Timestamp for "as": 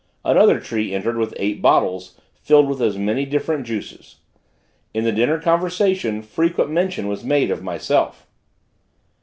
2.81-2.97